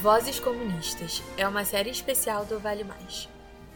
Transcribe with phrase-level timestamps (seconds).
[0.00, 3.28] Vozes Comunistas é uma série especial do Vale Mais,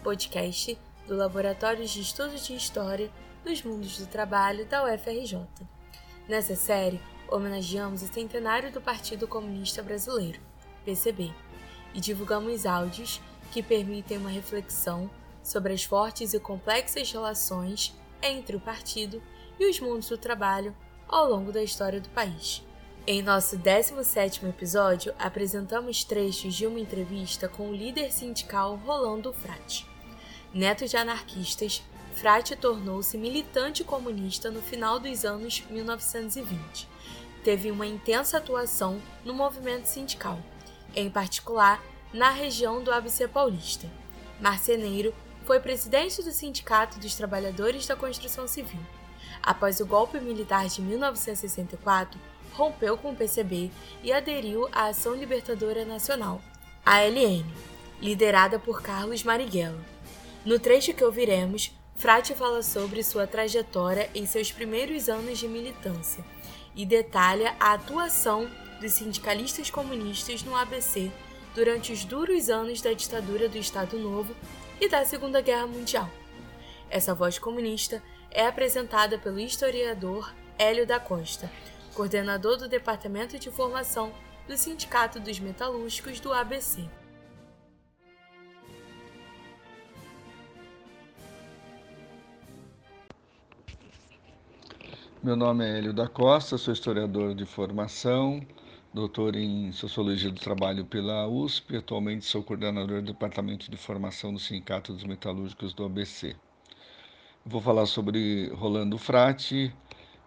[0.04, 0.78] podcast
[1.08, 3.10] do Laboratório de Estudos de História
[3.44, 5.44] dos Mundos do Trabalho da UFRJ.
[6.28, 10.38] Nessa série, homenageamos o centenário do Partido Comunista Brasileiro,
[10.84, 11.32] PCB,
[11.92, 13.20] e divulgamos áudios
[13.50, 15.10] que permitem uma reflexão
[15.42, 17.92] sobre as fortes e complexas relações
[18.22, 19.20] entre o partido
[19.58, 20.72] e os mundos do trabalho
[21.08, 22.64] ao longo da história do país.
[23.04, 29.84] Em nosso 17º episódio, apresentamos trechos de uma entrevista com o líder sindical Rolando Frati.
[30.54, 31.82] Neto de anarquistas,
[32.14, 36.88] Frati tornou-se militante comunista no final dos anos 1920.
[37.42, 40.38] Teve uma intensa atuação no movimento sindical,
[40.94, 43.90] em particular na região do ABC Paulista.
[44.40, 45.12] Marceneiro
[45.44, 48.80] foi presidente do Sindicato dos Trabalhadores da Construção Civil.
[49.42, 52.20] Após o golpe militar de 1964,
[52.54, 53.70] rompeu com o PCB
[54.02, 56.40] e aderiu à Ação Libertadora Nacional,
[56.84, 57.44] ALN,
[58.00, 59.80] liderada por Carlos Marighella.
[60.44, 66.24] No trecho que ouviremos, Frati fala sobre sua trajetória em seus primeiros anos de militância
[66.74, 71.10] e detalha a atuação dos sindicalistas comunistas no ABC
[71.54, 74.34] durante os duros anos da ditadura do Estado Novo
[74.80, 76.10] e da Segunda Guerra Mundial.
[76.90, 81.50] Essa voz comunista é apresentada pelo historiador Hélio da Costa,
[81.92, 84.12] coordenador do Departamento de Formação
[84.46, 86.88] do Sindicato dos Metalúrgicos do ABC.
[95.22, 98.44] Meu nome é Hélio da Costa, sou historiador de formação,
[98.92, 104.40] doutor em Sociologia do Trabalho pela USP, atualmente sou coordenador do Departamento de Formação do
[104.40, 106.34] Sindicato dos Metalúrgicos do ABC.
[107.46, 109.72] Vou falar sobre Rolando Frati,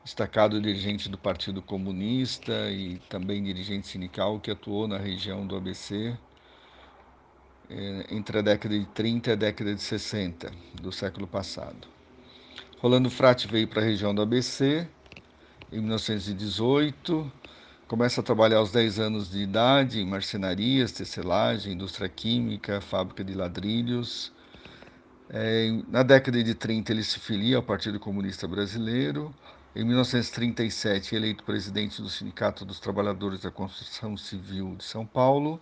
[0.06, 6.16] destacado dirigente do Partido Comunista e também dirigente sindical que atuou na região do ABC
[7.68, 11.88] é, entre a década de 30 e a década de 60 do século passado.
[12.78, 14.88] Rolando Frati veio para a região do ABC
[15.72, 17.32] em 1918,
[17.88, 23.34] começa a trabalhar aos 10 anos de idade em marcenarias, tecelagem, indústria química, fábrica de
[23.34, 24.32] ladrilhos.
[25.32, 29.34] É, na década de 30 ele se filia ao Partido Comunista Brasileiro,
[29.76, 35.60] em 1937, eleito presidente do Sindicato dos Trabalhadores da Construção Civil de São Paulo.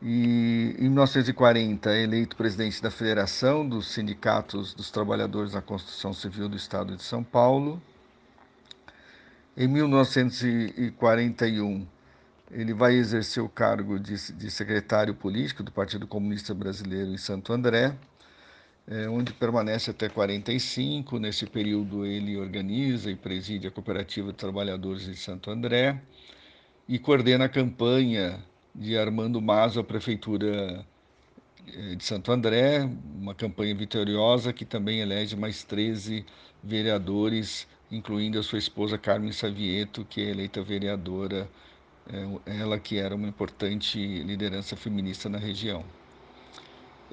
[0.00, 6.56] E em 1940, eleito presidente da Federação dos Sindicatos dos Trabalhadores da Construção Civil do
[6.56, 7.82] Estado de São Paulo.
[9.56, 11.84] Em 1941,
[12.48, 17.52] ele vai exercer o cargo de, de secretário político do Partido Comunista Brasileiro em Santo
[17.52, 17.98] André
[18.86, 21.18] é, onde permanece até 45.
[21.18, 26.00] Nesse período, ele organiza e preside a Cooperativa de Trabalhadores de Santo André
[26.88, 28.38] e coordena a campanha
[28.74, 30.84] de Armando Mazo à Prefeitura
[31.68, 36.24] é, de Santo André, uma campanha vitoriosa que também elege mais 13
[36.62, 41.48] vereadores, incluindo a sua esposa Carmen Savieto, que é eleita vereadora,
[42.46, 45.84] é, ela que era uma importante liderança feminista na região.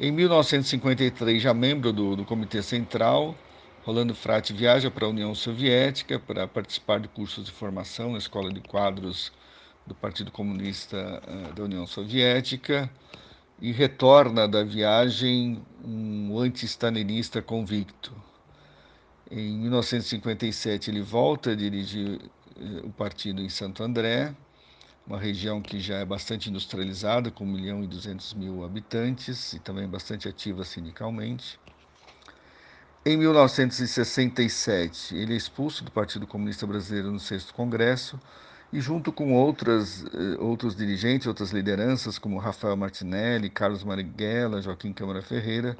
[0.01, 3.35] Em 1953, já membro do, do Comitê Central,
[3.83, 8.49] Rolando Frati viaja para a União Soviética para participar de cursos de formação na Escola
[8.49, 9.29] de Quadros
[9.85, 12.89] do Partido Comunista uh, da União Soviética
[13.61, 18.13] e retorna da viagem um anti-stalinista convicto.
[19.29, 22.21] Em 1957, ele volta a dirigir
[22.55, 24.33] uh, o partido em Santo André,
[25.09, 29.59] uma região que já é bastante industrializada, com 1 milhão e 200 mil habitantes e
[29.59, 31.59] também bastante ativa sindicalmente.
[33.03, 38.19] Em 1967, ele é expulso do Partido Comunista Brasileiro no sexto Congresso
[38.71, 44.93] e, junto com outras, eh, outros dirigentes, outras lideranças, como Rafael Martinelli, Carlos Marighella, Joaquim
[44.93, 45.75] Câmara Ferreira,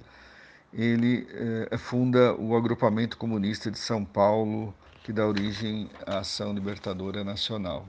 [0.73, 1.27] ele
[1.69, 4.73] eh, funda o Agrupamento Comunista de São Paulo,
[5.03, 7.87] que dá origem à Ação Libertadora Nacional.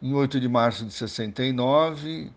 [0.00, 2.30] Em 8 de março de 69,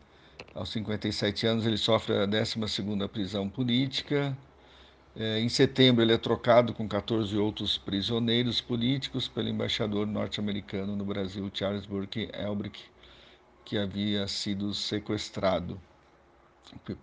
[0.55, 4.35] aos 57 anos, ele sofre a 12ª prisão política.
[5.15, 11.05] É, em setembro, ele é trocado com 14 outros prisioneiros políticos pelo embaixador norte-americano no
[11.05, 12.79] Brasil, Charles Burke Elbrick,
[13.63, 15.79] que havia sido sequestrado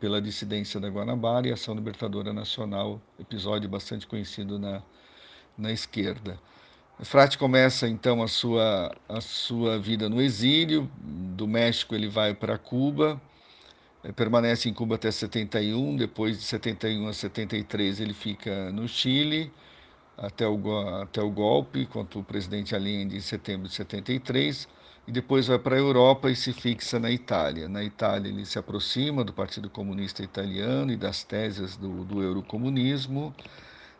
[0.01, 4.83] pela dissidência da Guanabara e Ação Libertadora Nacional, episódio bastante conhecido na,
[5.57, 6.37] na esquerda.
[7.05, 10.91] Frati começa então a sua, a sua vida no exílio.
[11.01, 13.21] Do México ele vai para Cuba,
[14.03, 15.97] eh, permanece em Cuba até 71.
[15.97, 19.53] Depois de 71 a 73 ele fica no Chile
[20.17, 20.59] até o,
[21.03, 24.69] até o golpe contra o presidente Allende em setembro de 73.
[25.07, 27.69] e depois vai para a Europa e se fixa na Itália.
[27.69, 33.35] Na Itália, ele se aproxima do Partido Comunista Italiano e das teses do, do eurocomunismo.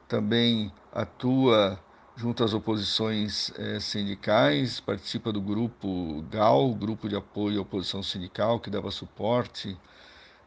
[0.09, 1.79] Também atua
[2.19, 8.59] junto às oposições eh, sindicais, participa do grupo GAL, Grupo de Apoio à Oposição Sindical,
[8.59, 9.79] que dava suporte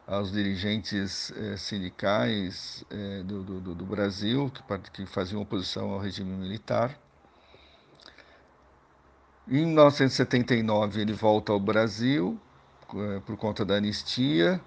[0.06, 6.36] aos dirigentes eh, sindicais eh, do, do, do, Brasil, que, que faziam oposição ao regime
[6.36, 6.94] militar.
[9.48, 12.38] Em 1979, ele volta ao Brasil
[13.24, 14.60] por conta da anistia,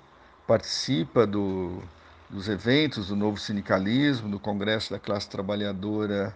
[0.47, 1.83] participa do,
[2.27, 6.35] dos eventos do novo sindicalismo, do Congresso da Classe Trabalhadora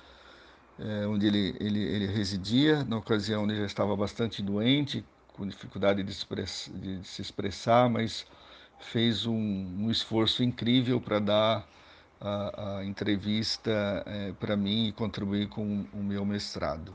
[1.09, 2.85] onde ele, ele, ele residia.
[2.85, 5.03] Na ocasião ele já estava bastante doente,
[5.39, 8.27] com dificuldade de, express, de, se expressar, mas
[8.81, 11.69] fez um, um esforço incrível para dar
[12.21, 16.93] a, a entrevista é, para mim e contribuir com o meu mestrado.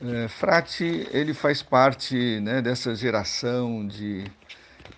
[0.00, 4.24] É, Frati ele faz parte né, dessa geração de,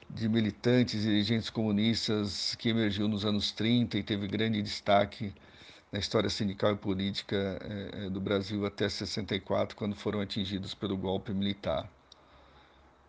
[0.08, 5.32] de militantes e dirigentes comunistas que emergiu nos anos 30 e teve grande destaque
[5.92, 11.32] na história sindical e política é, do Brasil até 64, quando foram atingidos pelo golpe
[11.32, 11.88] militar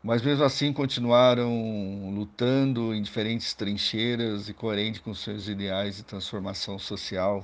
[0.06, 6.78] mas mesmo assim continuaram lutando em diferentes trincheiras e coerente com seus ideais de transformação
[6.78, 7.44] social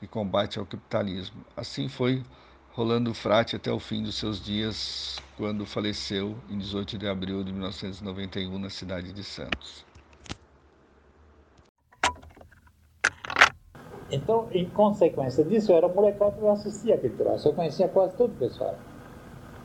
[0.00, 1.44] e combate ao capitalismo.
[1.54, 2.22] Assim foi
[2.72, 7.52] Rolando Frati até o fim dos seus dias, quando faleceu em 18 de abril de
[7.52, 9.84] 1991 na cidade de Santos.
[14.10, 17.46] Então, em consequência disso, eu era molecão que eu assistia aquele troço.
[17.46, 18.74] Eu conhecia quase todo o pessoal.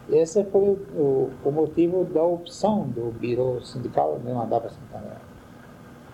[0.10, 5.18] Esse foi o, o, motivo da opção do Biro Sindical me mandar para Santander.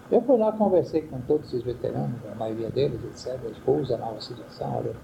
[0.09, 3.37] Eu fui lá, conversei com todos esses veteranos, a maioria deles, etc.
[3.51, 4.95] Expus a nova situação, olha,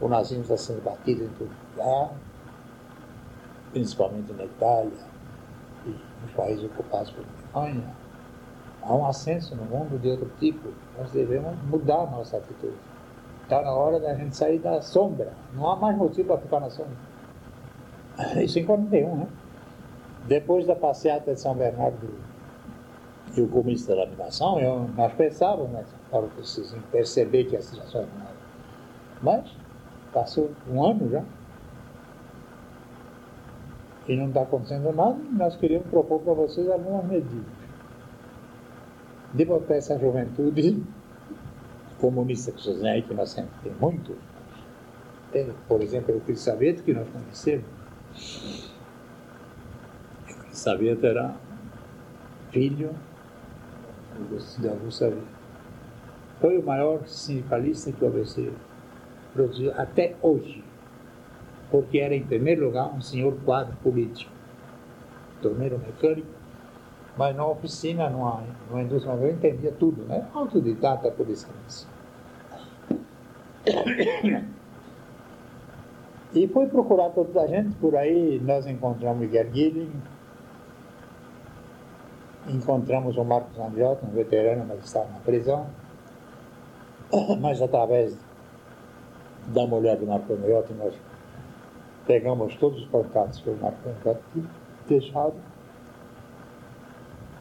[0.00, 2.10] o nazismo está sendo batido em todo lugar,
[3.72, 4.92] principalmente na Itália
[5.86, 5.90] e
[6.22, 7.94] nos países ocupados pela Alemanha.
[8.82, 10.68] Há um ascenso no mundo de outro tipo.
[10.98, 12.76] Nós devemos mudar nossa atitude.
[13.42, 15.32] Está na hora da gente sair da sombra.
[15.54, 17.13] Não há mais motivo para ficar na sombra.
[18.42, 19.26] Isso em 41, né?
[20.26, 22.08] Depois da passeata de São Bernardo
[23.36, 25.84] e o comício da laminação, eu, nós pensávamos, né?
[26.10, 28.34] Para vocês perceber que a situação é nada.
[29.20, 29.44] Mas
[30.12, 31.24] passou um ano já.
[34.06, 37.54] E não está acontecendo nada, nós queríamos propor para vocês algumas medidas.
[39.32, 40.82] De botar essa juventude
[41.98, 44.16] comunista que vocês aí, que nós sempre temos muito.
[45.32, 47.64] Tem, por exemplo, o Crisaveto que nós conhecemos
[50.52, 51.34] Saveta era
[52.50, 52.94] filho
[54.58, 55.14] da Rousseau.
[56.40, 58.52] Foi o maior sindicalista que o ABC
[59.32, 60.62] produziu até hoje,
[61.70, 64.30] porque era, em primeiro lugar, um senhor quadro político,
[65.42, 66.28] torneiro mecânico,
[67.16, 70.26] mas na oficina, numa, numa indústria, eu entendia tudo, né?
[70.34, 71.88] Autodidata por excelência.
[76.34, 80.02] E foi procurar toda a gente, por aí nós encontramos Miguel Guilherme,
[82.48, 85.66] encontramos o Marcos Andiota, um veterano, mas estava na prisão,
[87.40, 88.18] mas através
[89.46, 90.94] da mulher do Marcos Andiota nós
[92.04, 94.44] pegamos todos os contatos que o Marcos Andiota tinha
[94.88, 95.34] deixado.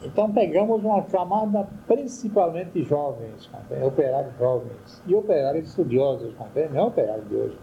[0.04, 3.50] Então pegamos uma camada principalmente jovens,
[3.84, 6.36] operários jovens, e operários estudiosos,
[6.72, 7.58] não é operário de hoje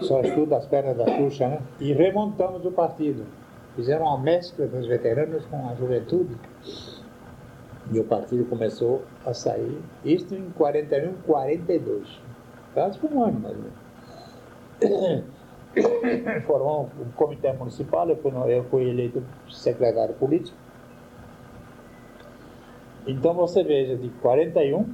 [0.00, 1.60] só estuda as pernas da Xuxa, né?
[1.80, 3.24] E remontamos o partido.
[3.76, 6.36] Fizeram uma mescla dos veteranos com a juventude.
[7.92, 12.20] E o partido começou a sair, isto em 41, 42.
[12.74, 13.62] Quase um ano, mais ou
[14.92, 15.24] menos.
[16.46, 20.56] Formou um comitê municipal, eu fui, eu fui eleito secretário político.
[23.06, 24.84] Então você veja, de 41 a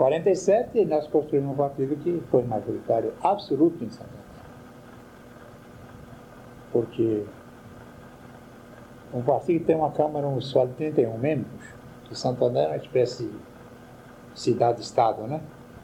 [0.00, 4.24] 47 nós construímos um partido que foi majoritário absoluto em São Paulo.
[6.72, 7.26] Porque
[9.12, 11.66] um partido tem uma Câmara Municipal de 31 membros,
[12.04, 15.42] que Santo André é uma espécie de cidade-estado, né?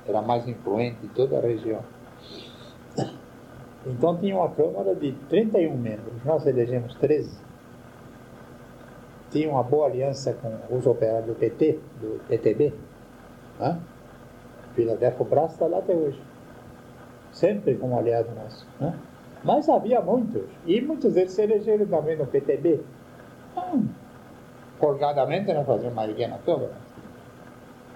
[0.09, 1.83] Era mais influente de toda a região.
[3.85, 7.39] Então tinha uma Câmara de 31 membros, nós elegemos 13.
[9.31, 12.73] Tinha uma boa aliança com os operários do PT, do PTB.
[13.61, 13.79] Né?
[14.77, 16.23] Filadélfia Brás está lá até hoje.
[17.33, 18.67] Sempre como aliado nosso.
[18.79, 18.97] Né?
[19.43, 22.81] Mas havia muitos, e muitos deles se elegeram também no PTB.
[23.53, 23.89] Então,
[24.79, 26.73] folgadamente nós fazíamos maioria na Câmara.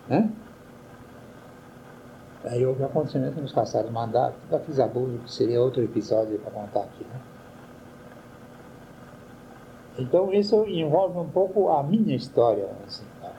[0.09, 0.31] Né?
[2.45, 6.81] Aí houve acontecimento nos passados mandatos, da fiz abuso, que seria outro episódio para contar
[6.81, 7.05] aqui.
[7.05, 7.21] Né?
[9.99, 12.69] Então isso envolve um pouco a minha história.
[12.87, 13.33] Assim, tá?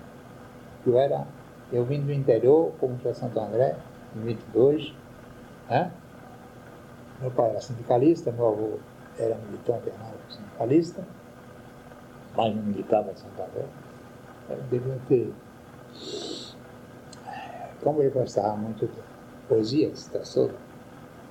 [0.86, 1.26] Eu era,
[1.72, 3.76] eu vim do interior, como para Santo André,
[4.16, 4.94] em 22,
[5.70, 5.92] né?
[7.22, 8.80] Meu pai era sindicalista, meu avô
[9.18, 9.92] era militante
[10.30, 11.04] sindicalista,
[12.36, 13.66] mas não militava em Santo André.
[14.50, 15.34] Eu devia ter.
[17.84, 19.02] Como ele gostava muito de
[19.48, 20.50] poesia, citação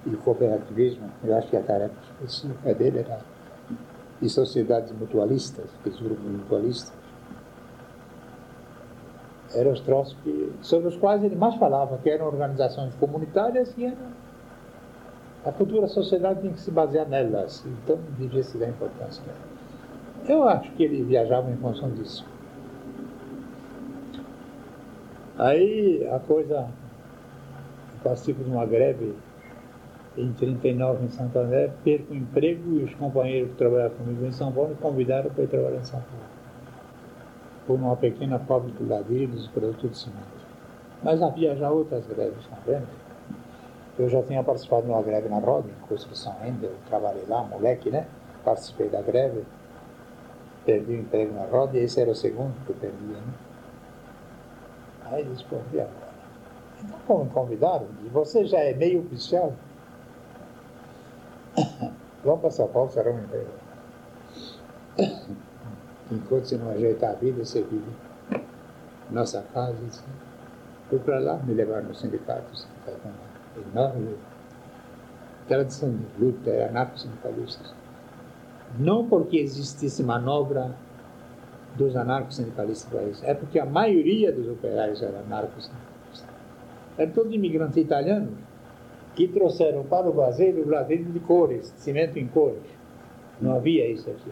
[0.07, 3.21] e cooperativismo, eu acho que a tarefa específica dele era
[4.21, 7.00] de sociedades mutualistas, aqueles grupos mutualistas.
[9.55, 13.87] Eram os troços que, sobre os quais ele mais falava, que eram organizações comunitárias e
[13.87, 14.21] eram
[15.45, 19.23] a futura sociedade tem que se basear nelas, então devia se dar importância.
[20.29, 22.27] Eu acho que ele viajava em função disso.
[25.39, 26.69] Aí a coisa,
[28.05, 29.15] participo de uma greve
[30.19, 34.33] em 39 em Santo André, perco o emprego e os companheiros que trabalhavam comigo em
[34.33, 36.40] São Paulo me convidaram para ir trabalhar em São Paulo.
[37.71, 40.45] Por uma pequena fábrica de ladrilhos e produtos de cimento.
[41.05, 42.83] Mas havia já outras greves também.
[43.97, 47.45] Eu já tinha participado de uma greve na Roda, em construção ainda, eu trabalhei lá,
[47.45, 48.09] moleque, né?
[48.45, 49.45] Participei da greve,
[50.67, 53.35] perdi o emprego na Roda e esse era o segundo que eu perdia, né?
[55.05, 55.91] Aí eles pô, agora?
[56.83, 59.53] Então, como me convidaram, e você já é meio oficial?
[62.25, 63.47] Vamos para São Paulo, será um emprego.
[66.11, 67.91] Enquanto você não ajeitar a vida, você vive
[69.11, 69.77] nossa casa.
[69.89, 70.05] Assim.
[70.89, 73.09] Fui para lá, me levaram no sindicato, sindicato
[73.73, 74.17] enorme
[75.47, 77.75] tradição de luta, era anarco-sindicalistas.
[78.79, 80.75] Não porque existisse manobra
[81.77, 86.29] dos anarco-sindicalistas para isso, é porque a maioria dos operários era anarco-sindicalista.
[86.97, 88.35] Eram todos imigrantes italianos
[89.17, 92.63] que trouxeram para o Brasil o ladrilho de cores, cimento em cores.
[93.41, 94.31] Não havia isso aqui.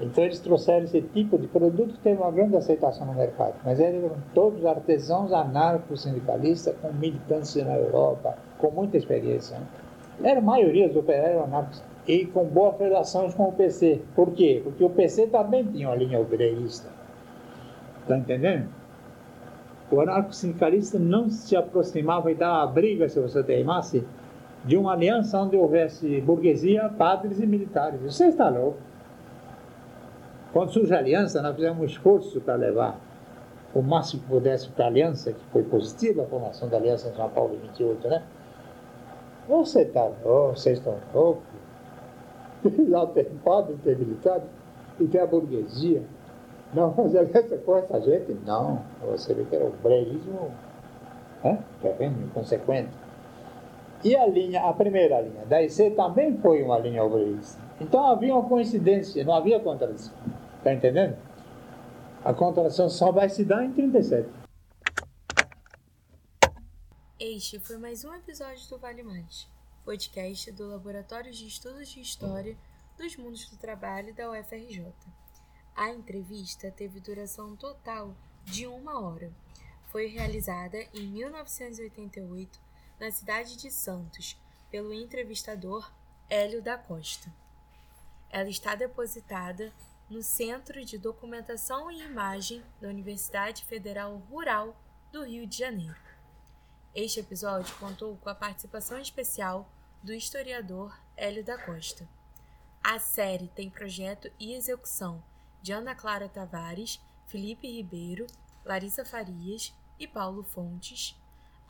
[0.00, 3.78] Então eles trouxeram esse tipo de produto que teve uma grande aceitação no mercado, mas
[3.78, 9.58] eram todos artesãos anarco-sindicalistas com militância na Europa, com muita experiência.
[9.58, 10.30] Né?
[10.30, 14.00] Era a maioria dos operários anarcos e com boas relações com o PC.
[14.14, 14.60] Por quê?
[14.64, 16.88] Porque o PC também tinha uma linha obreirista.
[18.02, 18.68] Está entendendo?
[19.90, 24.02] O anarco-sindicalista não se aproximava e dava briga, se você teimasse,
[24.64, 28.00] de uma aliança onde houvesse burguesia, padres e militares.
[28.00, 28.78] Você está louco.
[30.52, 33.00] Quando surge a aliança, nós fizemos um esforço para levar
[33.74, 37.14] o máximo que pudesse para a aliança, que foi positiva a formação da aliança em
[37.14, 38.22] São Paulo em 28, né?
[39.48, 41.42] Você está louco, vocês estão loucos.
[42.88, 44.42] Lá tem padre, tem militar,
[45.00, 46.02] e tem a burguesia.
[46.74, 48.36] Não, mas aliança com essa gente?
[48.46, 48.80] Não.
[49.10, 50.50] Você vê que era o breirismo,
[51.42, 51.58] né?
[51.80, 52.90] que é bem inconsequente.
[54.04, 57.60] E a linha, a primeira linha da IC também foi uma linha obreirista.
[57.80, 60.14] Então havia uma coincidência, não havia contradição.
[60.62, 61.18] Está entendendo?
[62.24, 64.28] A contração só vai se dar em 37.
[67.18, 69.48] Este foi mais um episódio do Vale Mais,
[69.84, 72.56] podcast do Laboratório de Estudos de História
[72.96, 74.86] dos Mundos do Trabalho da UFRJ.
[75.74, 78.14] A entrevista teve duração total
[78.44, 79.32] de uma hora.
[79.88, 82.60] Foi realizada em 1988
[83.00, 84.40] na cidade de Santos
[84.70, 85.92] pelo entrevistador
[86.30, 87.32] Hélio da Costa.
[88.30, 89.72] Ela está depositada
[90.12, 94.76] no Centro de Documentação e Imagem da Universidade Federal Rural
[95.10, 95.96] do Rio de Janeiro.
[96.94, 99.66] Este episódio contou com a participação especial
[100.02, 102.06] do historiador Hélio da Costa.
[102.84, 105.24] A série tem projeto e execução
[105.62, 108.26] de Ana Clara Tavares, Felipe Ribeiro,
[108.66, 111.18] Larissa Farias e Paulo Fontes,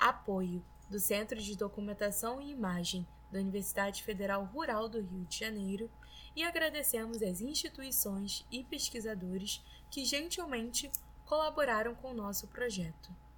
[0.00, 5.90] apoio do Centro de Documentação e Imagem da Universidade Federal Rural do Rio de Janeiro
[6.36, 10.90] e agradecemos às instituições e pesquisadores que gentilmente
[11.24, 13.22] colaboraram com o nosso projeto.